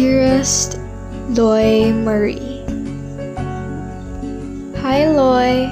[0.00, 0.80] Dearest
[1.36, 2.64] Loi Mari,
[4.80, 5.68] Hi Loi,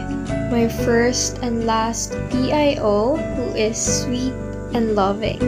[0.53, 4.37] my first and last PIO who is sweet
[4.77, 5.41] and loving.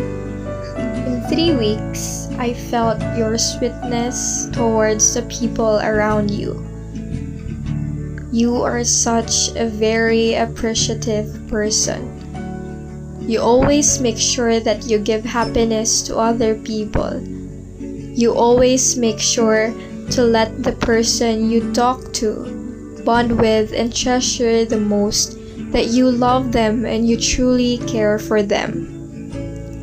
[1.04, 6.64] In three weeks, I felt your sweetness towards the people around you.
[8.32, 12.00] You are such a very appreciative person.
[13.28, 17.20] You always make sure that you give happiness to other people.
[18.14, 19.72] You always make sure
[20.10, 25.38] to let the person you talk to, bond with, and treasure the most
[25.70, 28.90] that you love them and you truly care for them.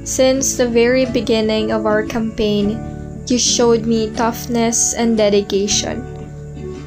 [0.04, 2.80] Since the very beginning of our campaign,
[3.27, 5.99] you showed me toughness and dedication,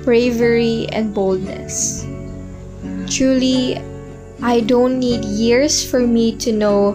[0.05, 2.05] bravery and boldness.
[3.09, 3.81] Truly,
[4.43, 6.93] I don't need years for me to know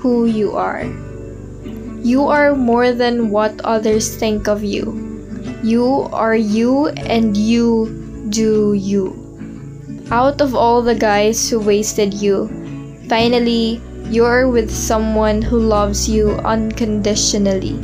[0.00, 0.84] who you are.
[2.02, 4.94] You are more than what others think of you.
[5.62, 9.14] You are you and you do you.
[10.10, 12.48] Out of all the guys who wasted you,
[13.08, 17.74] finally, you're with someone who loves you unconditionally.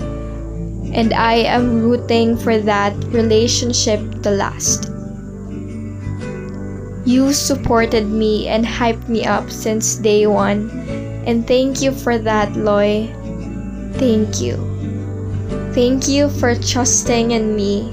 [0.95, 4.91] And I am rooting for that relationship to last.
[7.05, 10.71] You supported me and hyped me up since day one.
[11.27, 13.11] And thank you for that, Loi.
[13.99, 14.57] Thank you.
[15.73, 17.89] Thank you for trusting in me.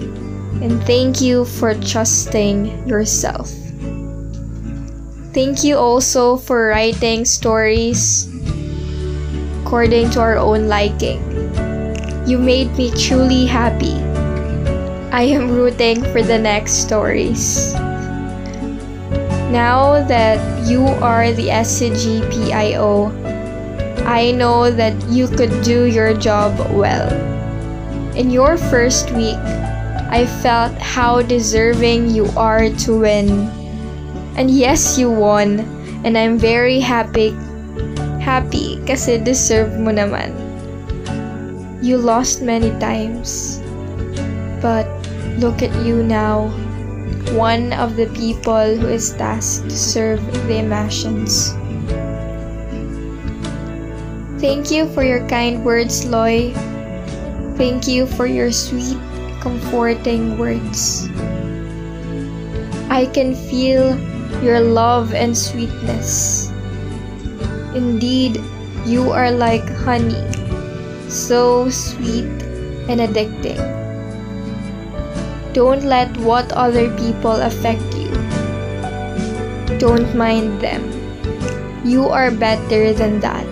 [0.61, 3.49] And thank you for trusting yourself.
[5.31, 8.27] Thank you also for writing stories
[9.63, 11.21] according to our own liking.
[12.27, 13.95] You made me truly happy.
[15.13, 17.73] I am rooting for the next stories.
[19.49, 23.09] Now that you are the SCG PIO,
[24.05, 27.09] I know that you could do your job well.
[28.15, 29.39] In your first week,
[30.09, 33.47] I felt how deserving you are to win.
[34.35, 35.59] And yes, you won.
[36.03, 37.35] And I'm very happy
[38.29, 40.29] happy kasi deserve mo naman.
[41.81, 43.57] You lost many times.
[44.61, 44.85] But
[45.39, 46.51] look at you now.
[47.33, 51.55] One of the people who is tasked to serve the Imashans.
[54.39, 56.55] Thank you for your kind words, Loi.
[57.59, 58.95] Thank you for your sweet,
[59.43, 61.11] comforting words.
[62.87, 63.99] I can feel
[64.39, 66.47] your love and sweetness.
[67.75, 68.39] Indeed,
[68.87, 70.23] you are like honey,
[71.11, 72.31] so sweet
[72.87, 73.59] and addicting.
[75.51, 78.07] Don't let what other people affect you.
[79.83, 80.87] Don't mind them.
[81.83, 83.43] You are better than that.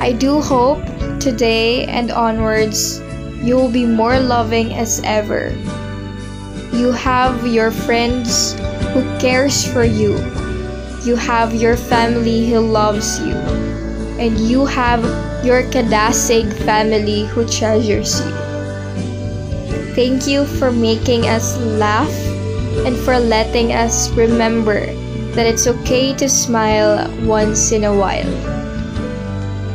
[0.00, 0.80] I do hope
[1.20, 3.04] today and onwards
[3.44, 5.52] you will be more loving as ever.
[6.72, 8.56] You have your friends
[8.96, 10.16] who cares for you.
[11.04, 13.36] You have your family who loves you.
[14.16, 15.04] And you have
[15.44, 18.32] your Kadasig family who treasures you.
[19.92, 22.12] Thank you for making us laugh
[22.88, 24.86] and for letting us remember
[25.36, 28.59] that it's okay to smile once in a while.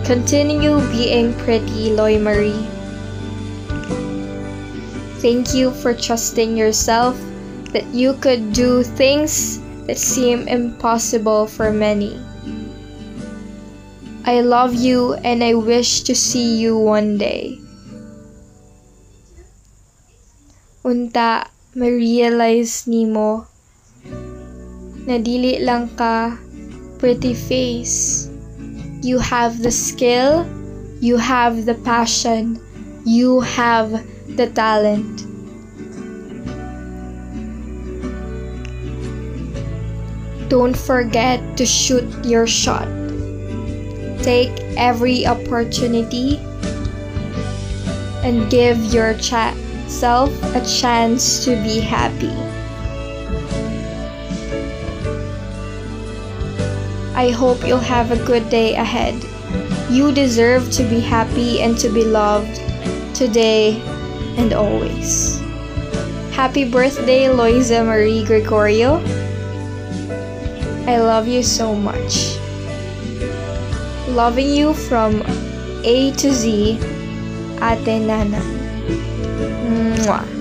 [0.06, 2.54] Continue being pretty, Loi Mari.
[5.18, 7.18] Thank you for trusting yourself
[7.74, 9.58] that you could do things
[9.90, 12.22] that seem impossible for many.
[14.30, 17.58] I love you and I wish to see you one day.
[20.86, 23.50] Unta, ma-realize nimo
[25.10, 26.38] na dili lang ka
[27.02, 28.30] pretty face
[29.06, 30.50] You have the skill,
[31.00, 32.60] you have the passion,
[33.06, 33.92] you have
[34.36, 35.22] the talent.
[40.50, 42.88] Don't forget to shoot your shot.
[44.24, 46.38] Take every opportunity
[48.26, 52.55] and give yourself a chance to be happy.
[57.16, 59.16] I hope you'll have a good day ahead.
[59.90, 62.60] You deserve to be happy and to be loved
[63.16, 63.80] today
[64.36, 65.40] and always.
[66.36, 69.00] Happy birthday, Loisa Marie Gregorio.
[70.86, 72.36] I love you so much.
[74.10, 75.24] Loving you from
[75.86, 76.78] A to Z,
[77.64, 78.44] Ate Nana.
[79.64, 80.35] Mwah.